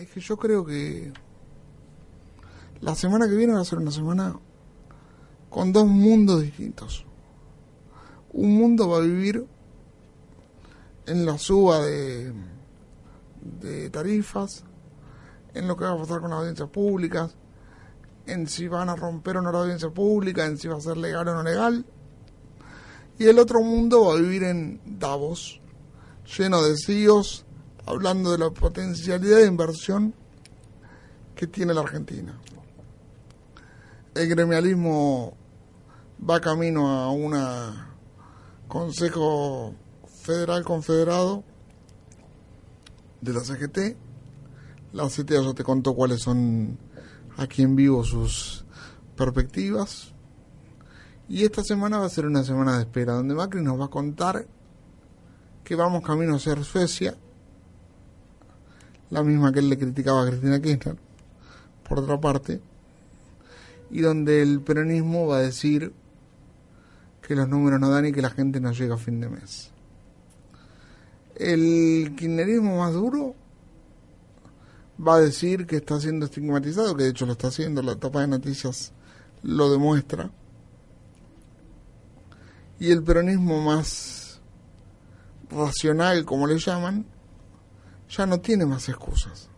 Es 0.00 0.08
que 0.08 0.20
yo 0.20 0.38
creo 0.38 0.64
que 0.64 1.12
la 2.80 2.94
semana 2.94 3.28
que 3.28 3.34
viene 3.34 3.52
va 3.52 3.60
a 3.60 3.66
ser 3.66 3.80
una 3.80 3.90
semana 3.90 4.34
con 5.50 5.74
dos 5.74 5.86
mundos 5.86 6.40
distintos. 6.40 7.04
Un 8.32 8.56
mundo 8.56 8.88
va 8.88 8.96
a 8.96 9.00
vivir 9.00 9.44
en 11.04 11.26
la 11.26 11.36
suba 11.36 11.82
de, 11.82 12.32
tarifas, 13.90 14.64
en 15.52 15.68
lo 15.68 15.76
que 15.76 15.84
va 15.84 15.92
a 15.92 15.98
pasar 15.98 16.22
con 16.22 16.30
las 16.30 16.38
audiencias 16.38 16.70
públicas, 16.70 17.36
en 18.24 18.48
si 18.48 18.68
van 18.68 18.88
a 18.88 18.96
romper 18.96 19.36
o 19.36 19.42
no 19.42 19.52
la 19.52 19.58
audiencia 19.58 19.90
pública, 19.90 20.46
en 20.46 20.56
si 20.56 20.66
va 20.66 20.78
a 20.78 20.80
ser 20.80 20.96
legal 20.96 21.28
o 21.28 21.34
no 21.34 21.42
legal. 21.42 21.84
Y 23.18 23.26
el 23.26 23.38
otro 23.38 23.60
mundo 23.60 24.06
va 24.06 24.14
a 24.14 24.16
vivir 24.16 24.44
en 24.44 24.80
Davos, 24.98 25.60
lleno 26.38 26.62
de 26.62 26.78
CEOs, 26.78 27.44
hablando 27.90 28.30
de 28.30 28.38
la 28.38 28.50
potencialidad 28.50 29.38
de 29.38 29.46
inversión 29.46 30.14
que 31.34 31.46
tiene 31.46 31.74
la 31.74 31.80
Argentina. 31.80 32.38
El 34.14 34.28
gremialismo 34.28 35.36
va 36.28 36.40
camino 36.40 36.88
a 36.88 37.10
un 37.10 37.34
Consejo 38.68 39.74
Federal 40.22 40.64
Confederado 40.64 41.42
de 43.20 43.32
la 43.32 43.40
CGT. 43.40 43.96
La 44.92 45.08
CGT 45.08 45.30
ya 45.32 45.54
te 45.54 45.64
contó 45.64 45.94
cuáles 45.94 46.22
son 46.22 46.78
aquí 47.38 47.62
en 47.62 47.74
vivo 47.74 48.04
sus 48.04 48.64
perspectivas. 49.16 50.12
Y 51.28 51.44
esta 51.44 51.64
semana 51.64 51.98
va 51.98 52.06
a 52.06 52.10
ser 52.10 52.26
una 52.26 52.44
semana 52.44 52.76
de 52.76 52.82
espera, 52.82 53.14
donde 53.14 53.34
Macri 53.34 53.62
nos 53.62 53.80
va 53.80 53.86
a 53.86 53.90
contar 53.90 54.46
que 55.64 55.74
vamos 55.74 56.04
camino 56.04 56.34
a 56.34 56.38
ser 56.38 56.64
Suecia 56.64 57.16
la 59.10 59.22
misma 59.22 59.52
que 59.52 59.58
él 59.58 59.68
le 59.68 59.78
criticaba 59.78 60.22
a 60.22 60.26
Cristina 60.28 60.60
Kirchner, 60.60 60.96
por 61.88 61.98
otra 61.98 62.20
parte, 62.20 62.60
y 63.90 64.00
donde 64.00 64.42
el 64.42 64.60
peronismo 64.60 65.26
va 65.26 65.38
a 65.38 65.42
decir 65.42 65.92
que 67.20 67.34
los 67.34 67.48
números 67.48 67.80
no 67.80 67.90
dan 67.90 68.06
y 68.06 68.12
que 68.12 68.22
la 68.22 68.30
gente 68.30 68.60
no 68.60 68.72
llega 68.72 68.94
a 68.94 68.98
fin 68.98 69.20
de 69.20 69.28
mes. 69.28 69.70
El 71.34 72.14
kirchnerismo 72.16 72.78
más 72.78 72.92
duro 72.92 73.34
va 75.06 75.16
a 75.16 75.20
decir 75.20 75.66
que 75.66 75.76
está 75.76 75.98
siendo 75.98 76.26
estigmatizado, 76.26 76.96
que 76.96 77.04
de 77.04 77.10
hecho 77.10 77.26
lo 77.26 77.32
está 77.32 77.48
haciendo, 77.48 77.82
la 77.82 77.92
etapa 77.92 78.20
de 78.20 78.28
noticias 78.28 78.92
lo 79.42 79.70
demuestra. 79.70 80.30
Y 82.78 82.90
el 82.90 83.02
peronismo 83.02 83.62
más 83.62 84.40
racional, 85.50 86.24
como 86.24 86.46
le 86.46 86.58
llaman, 86.58 87.06
ya 88.10 88.26
no 88.26 88.40
tiene 88.40 88.66
más 88.66 88.88
excusas. 88.88 89.48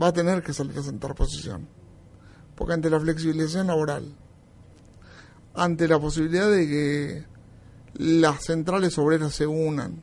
Va 0.00 0.08
a 0.08 0.12
tener 0.12 0.42
que 0.42 0.52
salir 0.52 0.78
a 0.78 0.82
sentar 0.82 1.14
posición. 1.14 1.68
Porque 2.54 2.74
ante 2.74 2.90
la 2.90 3.00
flexibilización 3.00 3.68
laboral, 3.68 4.14
ante 5.54 5.88
la 5.88 5.98
posibilidad 5.98 6.50
de 6.50 6.66
que 6.66 7.24
las 7.94 8.44
centrales 8.44 8.98
obreras 8.98 9.34
se 9.34 9.46
unan 9.46 10.02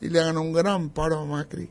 y 0.00 0.08
le 0.08 0.20
hagan 0.20 0.38
un 0.38 0.52
gran 0.52 0.90
paro 0.90 1.20
a 1.20 1.24
Macri, 1.24 1.70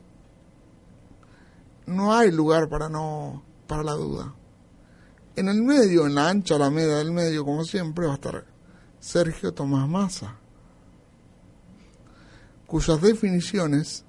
no 1.86 2.14
hay 2.14 2.30
lugar 2.30 2.68
para 2.68 2.88
no 2.88 3.42
para 3.66 3.82
la 3.82 3.92
duda. 3.92 4.34
En 5.36 5.48
el 5.48 5.62
medio, 5.62 6.06
en 6.06 6.14
la 6.14 6.28
ancha 6.28 6.56
alameda 6.56 6.98
del 6.98 7.12
medio, 7.12 7.44
como 7.44 7.64
siempre, 7.64 8.06
va 8.06 8.12
a 8.12 8.16
estar 8.16 8.44
Sergio 8.98 9.54
Tomás 9.54 9.88
Massa, 9.88 10.36
cuyas 12.66 13.00
definiciones 13.00 14.04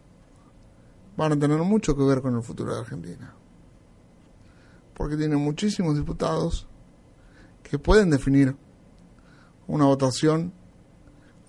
van 1.19 1.34
a 1.34 1.38
tener 1.38 1.59
mucho 1.59 1.97
que 1.97 2.03
ver 2.03 2.22
con 2.22 2.34
el 2.34 2.41
futuro 2.41 2.74
de 2.74 2.80
Argentina. 2.80 3.34
Porque 4.94 5.18
tiene 5.18 5.35
muchísimos 5.35 5.97
diputados 5.97 6.66
que 7.62 7.78
pueden 7.78 8.09
definir 8.09 8.56
una 9.68 9.84
votación 9.84 10.53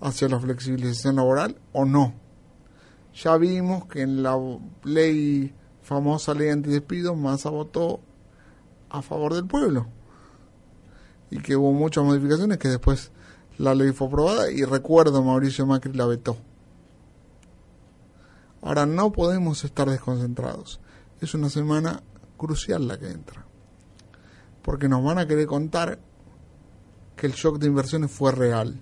hacia 0.01 0.27
la 0.27 0.41
flexibilización 0.41 1.15
laboral 1.15 1.55
o 1.71 1.85
no. 1.85 2.13
Ya 3.13 3.37
vimos 3.37 3.85
que 3.85 4.01
en 4.01 4.21
la 4.23 4.37
ley, 4.83 5.55
famosa 5.81 6.33
ley 6.33 6.49
antidespidos, 6.49 7.15
Massa 7.15 7.49
votó 7.49 8.01
a 8.89 9.01
favor 9.01 9.33
del 9.33 9.47
pueblo. 9.47 9.87
Y 11.29 11.39
que 11.39 11.55
hubo 11.55 11.71
muchas 11.71 12.03
modificaciones 12.03 12.57
que 12.57 12.67
después 12.67 13.11
la 13.57 13.73
ley 13.73 13.93
fue 13.93 14.07
aprobada 14.07 14.51
y 14.51 14.65
recuerdo 14.65 15.23
Mauricio 15.23 15.65
Macri 15.65 15.93
la 15.93 16.07
vetó. 16.07 16.35
Ahora 18.61 18.85
no 18.85 19.11
podemos 19.11 19.63
estar 19.63 19.89
desconcentrados. 19.89 20.79
Es 21.19 21.33
una 21.33 21.49
semana 21.49 22.03
crucial 22.37 22.87
la 22.87 22.99
que 22.99 23.09
entra. 23.09 23.45
Porque 24.61 24.87
nos 24.87 25.03
van 25.03 25.17
a 25.17 25.27
querer 25.27 25.47
contar 25.47 25.99
que 27.15 27.27
el 27.27 27.33
shock 27.33 27.57
de 27.57 27.67
inversiones 27.67 28.11
fue 28.11 28.31
real. 28.31 28.79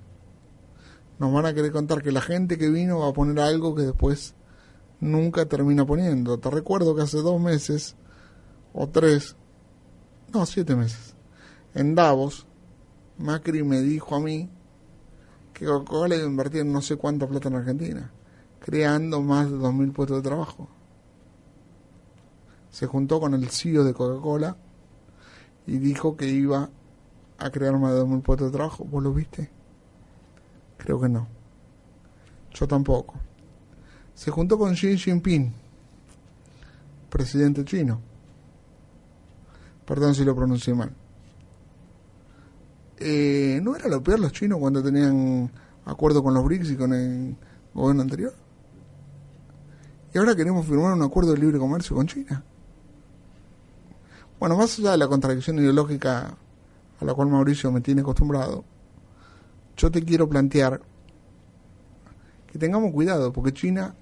Nos 1.17 1.33
van 1.33 1.45
a 1.45 1.53
querer 1.53 1.71
contar 1.71 2.01
que 2.01 2.11
la 2.11 2.21
gente 2.21 2.57
que 2.57 2.69
vino 2.69 2.99
va 2.99 3.09
a 3.09 3.13
poner 3.13 3.39
algo 3.39 3.75
que 3.75 3.83
después 3.83 4.35
nunca 4.99 5.45
termina 5.45 5.85
poniendo. 5.85 6.39
Te 6.39 6.49
recuerdo 6.49 6.95
que 6.95 7.01
hace 7.01 7.17
dos 7.17 7.39
meses, 7.39 7.95
o 8.73 8.87
tres, 8.87 9.35
no, 10.33 10.45
siete 10.45 10.75
meses, 10.75 11.15
en 11.73 11.95
Davos, 11.95 12.47
Macri 13.17 13.63
me 13.63 13.81
dijo 13.81 14.15
a 14.15 14.19
mí 14.19 14.49
que 15.53 15.65
Coca-Cola 15.65 16.15
iba 16.15 16.25
a 16.25 16.29
invertir 16.29 16.65
no 16.65 16.81
sé 16.81 16.95
cuánta 16.95 17.27
plata 17.27 17.49
en 17.49 17.55
Argentina 17.55 18.13
creando 18.59 19.21
más 19.21 19.49
de 19.49 19.57
2.000 19.57 19.93
puestos 19.93 20.17
de 20.17 20.29
trabajo. 20.29 20.67
Se 22.69 22.85
juntó 22.85 23.19
con 23.19 23.33
el 23.33 23.49
CEO 23.49 23.83
de 23.83 23.93
Coca-Cola 23.93 24.57
y 25.65 25.77
dijo 25.77 26.15
que 26.15 26.27
iba 26.27 26.69
a 27.37 27.49
crear 27.49 27.77
más 27.77 27.93
de 27.93 28.01
2.000 28.01 28.21
puestos 28.21 28.51
de 28.51 28.57
trabajo. 28.57 28.85
¿Vos 28.85 29.03
lo 29.03 29.13
viste? 29.13 29.49
Creo 30.77 30.99
que 30.99 31.09
no. 31.09 31.27
Yo 32.53 32.67
tampoco. 32.67 33.15
Se 34.13 34.31
juntó 34.31 34.57
con 34.57 34.73
Xi 34.73 34.97
Jinping, 34.97 35.53
presidente 37.09 37.63
chino. 37.63 38.01
Perdón 39.85 40.13
si 40.13 40.23
lo 40.25 40.35
pronuncié 40.35 40.73
mal. 40.73 40.93
Eh, 42.97 43.59
¿No 43.63 43.75
era 43.75 43.87
lo 43.87 44.03
peor 44.03 44.19
los 44.19 44.33
chinos 44.33 44.59
cuando 44.59 44.83
tenían 44.83 45.49
acuerdo 45.85 46.21
con 46.21 46.33
los 46.33 46.43
BRICS 46.43 46.71
y 46.71 46.75
con 46.75 46.93
el 46.93 47.35
gobierno 47.73 48.01
anterior? 48.01 48.33
Y 50.13 50.17
ahora 50.17 50.35
queremos 50.35 50.65
firmar 50.65 50.93
un 50.93 51.03
acuerdo 51.03 51.33
de 51.33 51.37
libre 51.37 51.59
comercio 51.59 51.95
con 51.95 52.07
China. 52.07 52.43
Bueno, 54.39 54.55
más 54.55 54.79
allá 54.79 54.91
de 54.91 54.97
la 54.97 55.07
contradicción 55.07 55.59
ideológica 55.59 56.35
a 56.99 57.05
la 57.05 57.13
cual 57.13 57.29
Mauricio 57.29 57.71
me 57.71 57.81
tiene 57.81 58.01
acostumbrado, 58.01 58.63
yo 59.77 59.91
te 59.91 60.03
quiero 60.03 60.27
plantear 60.27 60.81
que 62.47 62.57
tengamos 62.57 62.91
cuidado, 62.91 63.31
porque 63.31 63.53
China, 63.53 63.95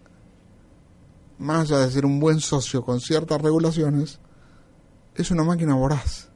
más 1.37 1.69
allá 1.69 1.79
de 1.79 1.91
ser 1.91 2.05
un 2.05 2.19
buen 2.19 2.39
socio 2.39 2.83
con 2.83 3.01
ciertas 3.01 3.41
regulaciones, 3.41 4.19
es 5.15 5.31
una 5.31 5.43
máquina 5.43 5.75
voraz 5.75 6.29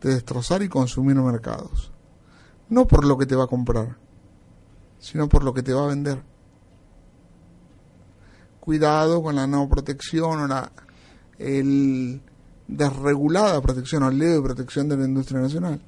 de 0.00 0.14
destrozar 0.14 0.62
y 0.62 0.68
consumir 0.68 1.16
mercados. 1.16 1.92
No 2.68 2.86
por 2.86 3.04
lo 3.04 3.16
que 3.16 3.26
te 3.26 3.36
va 3.36 3.44
a 3.44 3.48
comprar, 3.48 3.96
sino 4.98 5.28
por 5.28 5.44
lo 5.44 5.54
que 5.54 5.62
te 5.62 5.72
va 5.72 5.84
a 5.84 5.88
vender 5.88 6.33
cuidado 8.64 9.22
con 9.22 9.36
la 9.36 9.46
no 9.46 9.68
protección 9.68 10.40
o 10.40 10.46
la 10.46 10.72
el 11.38 12.22
desregulada 12.66 13.60
protección 13.60 14.04
o 14.04 14.10
leve 14.10 14.40
protección 14.40 14.88
de 14.88 14.96
la 14.96 15.04
industria 15.04 15.40
nacional. 15.40 15.82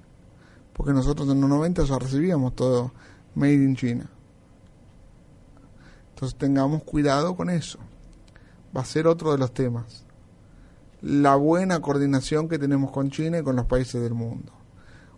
Porque 0.75 0.93
nosotros 0.93 1.27
en 1.31 1.41
los 1.41 1.49
90 1.49 1.85
ya 1.85 1.99
recibíamos 1.99 2.55
todo 2.55 2.93
made 3.35 3.55
in 3.55 3.77
China. 3.77 4.11
Entonces 6.11 6.37
tengamos 6.37 6.83
cuidado 6.83 7.35
con 7.35 7.49
eso. 7.49 7.79
Va 8.77 8.83
a 8.83 8.85
ser 8.85 9.07
otro 9.07 9.33
de 9.33 9.39
los 9.39 9.55
temas. 9.55 10.05
La 11.01 11.35
buena 11.37 11.81
coordinación 11.81 12.47
que 12.47 12.59
tenemos 12.59 12.91
con 12.91 13.11
China 13.11 13.39
y 13.39 13.43
con 13.43 13.57
los 13.57 13.65
países 13.65 14.03
del 14.03 14.13
mundo. 14.13 14.53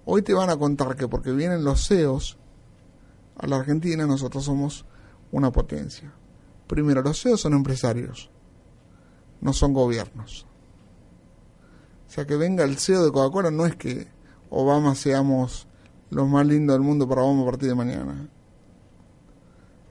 Hoy 0.05 0.23
te 0.23 0.33
van 0.33 0.51
a 0.51 0.57
contar 0.57 0.95
que 0.95 1.09
porque 1.09 1.33
vienen 1.33 1.65
los 1.65 1.89
CEOs 1.89 2.39
a 3.37 3.49
la 3.49 3.57
Argentina, 3.57 4.07
nosotros 4.07 4.45
somos 4.45 4.85
una 5.33 5.51
potencia. 5.51 6.13
Primero, 6.69 7.03
los 7.03 7.21
CEOs 7.21 7.41
son 7.41 7.55
empresarios. 7.55 8.31
no 9.41 9.53
son 9.53 9.73
gobiernos. 9.73 10.47
O 12.07 12.11
sea, 12.11 12.27
que 12.27 12.37
venga 12.37 12.65
el 12.65 12.77
CEO 12.77 13.05
de 13.05 13.13
Coca-Cola 13.13 13.51
no 13.51 13.67
es 13.67 13.77
que 13.77 14.09
Obama 14.51 14.95
seamos 14.95 15.69
los 16.11 16.29
más 16.29 16.47
lindos 16.47 16.75
del 16.75 16.83
mundo 16.83 17.09
para 17.09 17.23
Obama 17.23 17.43
a 17.43 17.47
partir 17.47 17.69
de 17.69 17.75
mañana. 17.75 18.29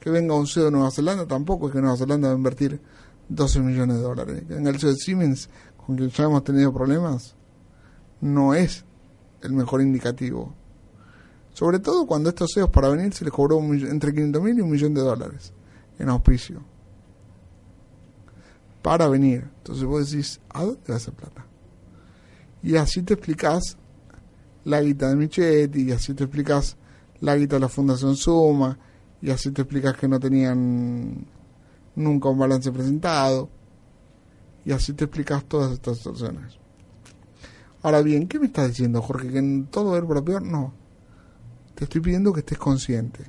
Que 0.00 0.10
venga 0.10 0.34
un 0.34 0.46
CEO 0.46 0.66
de 0.66 0.70
Nueva 0.70 0.90
Zelanda 0.90 1.26
tampoco 1.26 1.68
es 1.68 1.72
que 1.72 1.80
Nueva 1.80 1.96
Zelanda 1.96 2.28
va 2.28 2.34
a 2.34 2.36
invertir 2.36 2.80
12 3.28 3.60
millones 3.60 3.96
de 3.96 4.02
dólares. 4.02 4.44
Que 4.46 4.54
venga 4.54 4.70
el 4.70 4.78
CEO 4.78 4.90
de 4.90 4.96
Siemens, 4.96 5.48
con 5.76 5.96
quien 5.96 6.10
ya 6.10 6.24
hemos 6.24 6.44
tenido 6.44 6.72
problemas, 6.72 7.34
no 8.20 8.54
es 8.54 8.84
el 9.42 9.52
mejor 9.52 9.80
indicativo. 9.80 10.54
Sobre 11.54 11.78
todo 11.78 12.06
cuando 12.06 12.28
estos 12.28 12.52
CEOs 12.54 12.70
para 12.70 12.88
venir 12.88 13.12
se 13.14 13.24
les 13.24 13.32
cobró 13.32 13.58
entre 13.58 14.12
500 14.12 14.42
mil 14.42 14.58
y 14.58 14.60
un 14.60 14.70
millón 14.70 14.94
de 14.94 15.00
dólares 15.00 15.52
en 15.98 16.08
auspicio. 16.08 16.62
Para 18.82 19.08
venir. 19.08 19.50
Entonces 19.58 19.84
vos 19.84 20.10
decís, 20.10 20.40
¿a 20.50 20.64
dónde 20.64 20.80
va 20.88 20.96
esa 20.96 21.12
plata? 21.12 21.44
Y 22.62 22.76
así 22.76 23.02
te 23.02 23.14
explicás 23.14 23.76
la 24.64 24.82
guita 24.82 25.08
de 25.08 25.16
Michetti, 25.16 25.82
y 25.82 25.92
así 25.92 26.14
te 26.14 26.24
explicas 26.24 26.76
la 27.20 27.36
guita 27.36 27.56
de 27.56 27.60
la 27.60 27.68
Fundación 27.68 28.16
Suma, 28.16 28.78
y 29.20 29.30
así 29.30 29.50
te 29.50 29.62
explicas 29.62 29.96
que 29.96 30.08
no 30.08 30.20
tenían 30.20 31.26
nunca 31.94 32.28
un 32.28 32.38
balance 32.38 32.70
presentado, 32.70 33.48
y 34.64 34.72
así 34.72 34.92
te 34.92 35.04
explicas 35.04 35.44
todas 35.44 35.72
estas 35.72 35.98
situaciones. 35.98 36.58
Ahora 37.82 38.02
bien, 38.02 38.28
¿qué 38.28 38.38
me 38.38 38.46
estás 38.46 38.68
diciendo, 38.68 39.00
Jorge? 39.00 39.30
¿Que 39.30 39.38
en 39.38 39.66
todo 39.66 40.06
por 40.06 40.24
peor? 40.24 40.42
No. 40.42 40.74
Te 41.74 41.84
estoy 41.84 42.00
pidiendo 42.00 42.32
que 42.32 42.40
estés 42.40 42.58
consciente. 42.58 43.22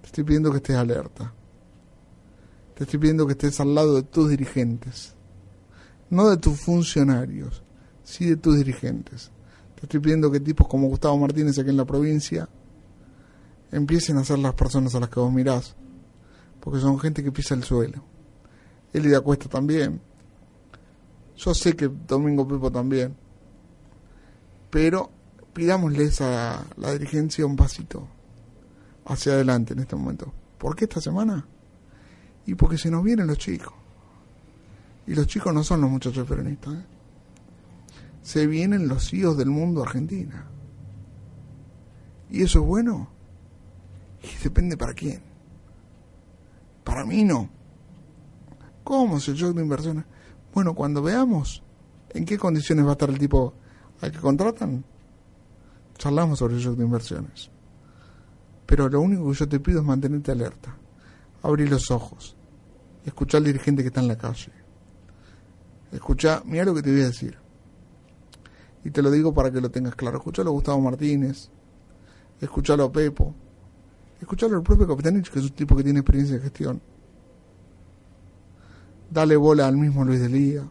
Te 0.00 0.06
estoy 0.06 0.24
pidiendo 0.24 0.50
que 0.50 0.56
estés 0.56 0.76
alerta. 0.76 1.32
Te 2.76 2.84
estoy 2.84 3.00
pidiendo 3.00 3.26
que 3.26 3.32
estés 3.32 3.58
al 3.58 3.74
lado 3.74 3.94
de 3.94 4.02
tus 4.02 4.28
dirigentes. 4.28 5.14
No 6.10 6.28
de 6.28 6.36
tus 6.36 6.60
funcionarios, 6.60 7.62
sí 8.04 8.26
de 8.26 8.36
tus 8.36 8.58
dirigentes. 8.58 9.30
Te 9.74 9.86
estoy 9.86 9.98
pidiendo 9.98 10.30
que 10.30 10.40
tipos 10.40 10.68
como 10.68 10.86
Gustavo 10.88 11.16
Martínez 11.16 11.58
aquí 11.58 11.70
en 11.70 11.78
la 11.78 11.86
provincia 11.86 12.46
empiecen 13.72 14.18
a 14.18 14.24
ser 14.24 14.40
las 14.40 14.52
personas 14.52 14.94
a 14.94 15.00
las 15.00 15.08
que 15.08 15.18
vos 15.18 15.32
mirás. 15.32 15.74
Porque 16.60 16.78
son 16.78 17.00
gente 17.00 17.24
que 17.24 17.32
pisa 17.32 17.54
el 17.54 17.64
suelo. 17.64 18.04
Eli 18.92 19.08
de 19.08 19.16
Acuesta 19.16 19.48
también. 19.48 19.98
Yo 21.34 21.54
sé 21.54 21.74
que 21.74 21.88
Domingo 21.88 22.46
Pepo 22.46 22.70
también. 22.70 23.16
Pero 24.68 25.10
pidámosle 25.54 26.10
a 26.20 26.62
la 26.76 26.92
dirigencia 26.92 27.46
un 27.46 27.56
pasito 27.56 28.06
hacia 29.06 29.32
adelante 29.32 29.72
en 29.72 29.78
este 29.78 29.96
momento. 29.96 30.30
¿Por 30.58 30.76
qué 30.76 30.84
esta 30.84 31.00
semana? 31.00 31.46
Y 32.46 32.54
porque 32.54 32.78
se 32.78 32.90
nos 32.90 33.02
vienen 33.02 33.26
los 33.26 33.38
chicos. 33.38 33.72
Y 35.06 35.14
los 35.14 35.26
chicos 35.26 35.52
no 35.52 35.62
son 35.62 35.80
los 35.80 35.90
muchachos 35.90 36.26
peronistas. 36.26 36.74
¿eh? 36.74 36.96
se 38.26 38.48
vienen 38.48 38.88
los 38.88 39.14
hijos 39.14 39.36
del 39.36 39.50
mundo 39.50 39.84
Argentina. 39.84 40.48
¿Y 42.28 42.42
eso 42.42 42.58
es 42.58 42.66
bueno? 42.66 43.08
Y 44.20 44.42
depende 44.42 44.76
para 44.76 44.94
quién. 44.94 45.22
Para 46.82 47.04
mí 47.04 47.22
no. 47.22 47.48
¿Cómo 48.82 49.18
es 49.18 49.28
el 49.28 49.36
shock 49.36 49.54
de 49.54 49.62
inversiones? 49.62 50.06
Bueno, 50.52 50.74
cuando 50.74 51.02
veamos 51.02 51.62
en 52.10 52.24
qué 52.24 52.36
condiciones 52.36 52.84
va 52.84 52.90
a 52.90 52.92
estar 52.94 53.10
el 53.10 53.18
tipo 53.20 53.54
al 54.00 54.10
que 54.10 54.18
contratan, 54.18 54.84
charlamos 55.96 56.40
sobre 56.40 56.56
el 56.56 56.60
shock 56.60 56.76
de 56.76 56.84
inversiones. 56.84 57.48
Pero 58.66 58.88
lo 58.88 59.00
único 59.02 59.30
que 59.30 59.38
yo 59.38 59.48
te 59.48 59.60
pido 59.60 59.78
es 59.78 59.86
mantenerte 59.86 60.32
alerta, 60.32 60.76
abrir 61.46 61.70
los 61.70 61.90
ojos, 61.90 62.36
escuchar 63.04 63.38
al 63.38 63.44
dirigente 63.44 63.82
que 63.82 63.88
está 63.88 64.00
en 64.00 64.08
la 64.08 64.18
calle. 64.18 64.52
Escucha, 65.92 66.42
mira 66.44 66.64
lo 66.64 66.74
que 66.74 66.82
te 66.82 66.90
voy 66.90 67.02
a 67.02 67.06
decir. 67.06 67.38
Y 68.84 68.90
te 68.90 69.02
lo 69.02 69.10
digo 69.10 69.32
para 69.32 69.50
que 69.50 69.60
lo 69.60 69.70
tengas 69.70 69.94
claro. 69.94 70.18
Escuchalo 70.18 70.50
a 70.50 70.52
Gustavo 70.52 70.80
Martínez, 70.80 71.48
escuchalo 72.40 72.84
a 72.84 72.92
Pepo, 72.92 73.34
escuchalo 74.20 74.56
al 74.56 74.62
propio 74.62 74.86
Capitanich, 74.86 75.30
que 75.30 75.38
es 75.38 75.44
un 75.44 75.52
tipo 75.52 75.76
que 75.76 75.84
tiene 75.84 76.00
experiencia 76.00 76.36
de 76.36 76.42
gestión. 76.42 76.80
Dale 79.10 79.36
bola 79.36 79.68
al 79.68 79.76
mismo 79.76 80.04
Luis 80.04 80.20
de 80.20 80.28
Lía, 80.28 80.68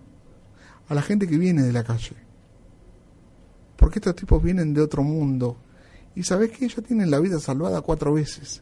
a 0.88 0.94
la 0.94 1.01
gente 1.01 1.27
que 1.27 1.38
viene 1.38 1.63
de 1.63 1.72
la 1.72 1.83
calle. 1.83 2.16
Porque 3.77 4.00
estos 4.00 4.16
tipos 4.16 4.44
vienen 4.44 4.74
de 4.74 4.81
otro 4.81 5.04
mundo. 5.04 5.57
Y 6.16 6.24
sabes 6.24 6.51
que 6.51 6.66
ellos 6.66 6.83
tienen 6.86 7.12
la 7.12 7.19
vida 7.19 7.39
salvada 7.39 7.81
cuatro 7.81 8.13
veces. 8.13 8.62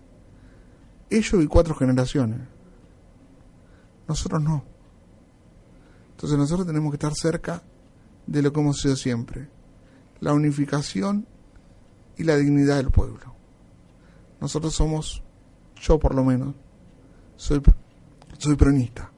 Ellos 1.16 1.44
y 1.44 1.48
cuatro 1.48 1.76
generaciones. 1.76 2.40
Nosotros 4.08 4.42
no. 4.42 4.64
Entonces 6.12 6.38
nosotros 6.40 6.66
tenemos 6.66 6.92
que 6.92 6.96
estar 6.96 7.14
cerca 7.14 7.62
de 8.26 8.42
lo 8.42 8.52
que 8.52 8.60
hemos 8.60 8.80
sido 8.80 8.96
siempre, 8.96 9.48
la 10.22 10.34
unificación 10.34 11.28
y 12.18 12.24
la 12.24 12.36
dignidad 12.36 12.78
del 12.78 12.90
pueblo. 12.90 13.36
Nosotros 14.42 14.74
somos, 14.74 15.22
yo 15.82 16.00
por 16.00 16.16
lo 16.16 16.24
menos, 16.24 16.56
soy, 17.36 17.62
soy 18.40 18.56
peronista 18.56 19.12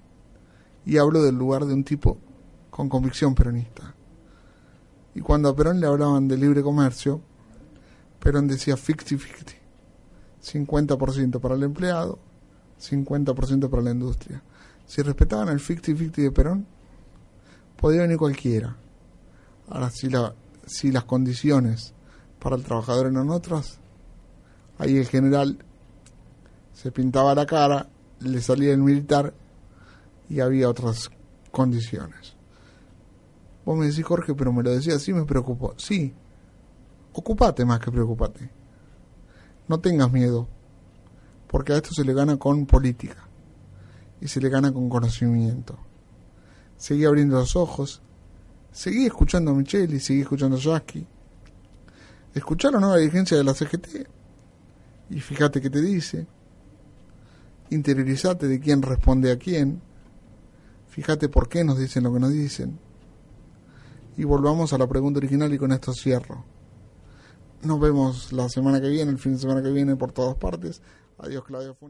y 0.85 0.97
hablo 0.97 1.23
del 1.23 1.35
lugar 1.35 1.65
de 1.65 1.73
un 1.73 1.83
tipo 1.83 2.17
con 2.69 2.89
convicción 2.89 3.35
peronista. 3.35 3.95
Y 5.13 5.21
cuando 5.21 5.47
a 5.47 5.55
Perón 5.55 5.79
le 5.79 5.87
hablaban 5.87 6.27
de 6.27 6.35
libre 6.35 6.61
comercio, 6.61 7.21
Perón 8.19 8.47
decía 8.47 8.75
50-50, 8.75 9.64
50% 10.45 11.39
para 11.39 11.55
el 11.55 11.63
empleado, 11.63 12.19
50% 12.79 13.69
para 13.69 13.81
la 13.81 13.91
industria. 13.91 14.41
Si 14.85 15.01
respetaban 15.01 15.49
el 15.49 15.59
50-50 15.59 16.15
de 16.15 16.31
Perón, 16.31 16.67
podía 17.77 18.01
venir 18.01 18.17
cualquiera. 18.17 18.75
Ahora, 19.69 19.89
si, 19.89 20.09
la, 20.09 20.35
si 20.65 20.91
las 20.91 21.05
condiciones 21.05 21.93
para 22.39 22.55
el 22.55 22.63
trabajador 22.63 23.07
eran 23.07 23.29
otras, 23.29 23.79
ahí 24.77 24.97
el 24.97 25.07
general 25.07 25.57
se 26.73 26.91
pintaba 26.91 27.33
la 27.33 27.45
cara, 27.45 27.89
le 28.19 28.41
salía 28.41 28.73
el 28.73 28.79
militar 28.79 29.33
y 30.29 30.39
había 30.39 30.69
otras 30.69 31.09
condiciones. 31.51 32.35
Vos 33.65 33.75
me 33.77 33.87
decís, 33.87 34.05
Jorge, 34.05 34.35
pero 34.35 34.53
me 34.53 34.61
lo 34.61 34.69
decía 34.69 34.95
así, 34.95 35.11
me 35.11 35.25
preocupó. 35.25 35.73
Sí, 35.77 36.13
ocupate 37.13 37.65
más 37.65 37.79
que 37.79 37.91
preocupate. 37.91 38.51
No 39.67 39.79
tengas 39.79 40.11
miedo, 40.11 40.47
porque 41.47 41.73
a 41.73 41.77
esto 41.77 41.89
se 41.93 42.03
le 42.03 42.13
gana 42.13 42.37
con 42.37 42.65
política 42.65 43.27
y 44.21 44.27
se 44.27 44.39
le 44.39 44.49
gana 44.49 44.71
con 44.71 44.89
conocimiento. 44.89 45.77
Seguí 46.77 47.05
abriendo 47.05 47.37
los 47.37 47.55
ojos, 47.55 48.01
seguí 48.71 49.05
escuchando 49.05 49.51
a 49.51 49.53
Micheli, 49.55 49.99
seguí 49.99 50.21
escuchando 50.21 50.57
a 50.57 50.59
Jackie. 50.59 51.07
Escuchá 52.33 52.69
la 52.69 52.79
nueva 52.79 52.97
dirigencia 52.97 53.37
de 53.37 53.43
la 53.43 53.53
CGT 53.53 54.07
y 55.09 55.19
fíjate 55.19 55.61
qué 55.61 55.69
te 55.69 55.81
dice. 55.81 56.27
Interiorizate 57.69 58.47
de 58.47 58.59
quién 58.59 58.81
responde 58.81 59.31
a 59.31 59.37
quién. 59.37 59.81
Fíjate 60.89 61.29
por 61.29 61.49
qué 61.49 61.63
nos 61.63 61.79
dicen 61.79 62.03
lo 62.03 62.13
que 62.13 62.19
nos 62.19 62.31
dicen. 62.31 62.79
Y 64.17 64.23
volvamos 64.23 64.73
a 64.73 64.77
la 64.77 64.87
pregunta 64.87 65.17
original 65.17 65.53
y 65.53 65.57
con 65.57 65.71
esto 65.71 65.93
cierro. 65.93 66.45
Nos 67.65 67.79
vemos 67.79 68.31
la 68.31 68.47
semana 68.47 68.79
que 68.79 68.89
viene, 68.89 69.09
el 69.09 69.17
fin 69.17 69.33
de 69.33 69.39
semana 69.39 69.63
que 69.63 69.71
viene 69.71 69.95
por 69.95 70.11
todas 70.11 70.35
partes. 70.35 70.83
Adiós, 71.17 71.43
Claudio 71.45 71.75